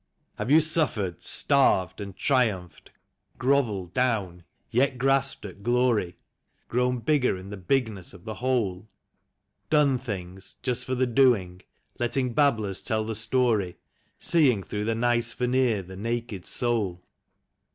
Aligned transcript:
Have 0.39 0.49
you 0.49 0.61
suffered, 0.61 1.21
starved 1.21 2.01
and 2.01 2.17
triumphed, 2.17 2.89
grovelled 3.37 3.93
down, 3.93 4.43
yet 4.71 4.97
grasped 4.97 5.45
at 5.45 5.57
irlnry. 5.61 6.15
Grown 6.67 7.01
bigger 7.01 7.37
in 7.37 7.51
the 7.51 7.57
bigness 7.57 8.11
of 8.11 8.25
the 8.25 8.33
whole? 8.33 8.79
THE 8.79 8.79
CALL 8.79 8.79
OF 8.79 8.79
THE 8.79 9.77
WILD. 9.77 9.87
21 9.97 9.97
"Done 9.97 9.97
things" 10.33 10.55
just 10.63 10.85
for 10.85 10.95
the 10.95 11.05
doing, 11.05 11.61
letting 11.99 12.33
babblers 12.33 12.81
tell 12.81 13.05
the 13.05 13.13
story, 13.13 13.77
Seeing 14.17 14.63
through 14.63 14.85
the 14.85 14.95
nice 14.95 15.33
veneer 15.33 15.83
the 15.83 15.97
naked 15.97 16.47
soul 16.47 17.03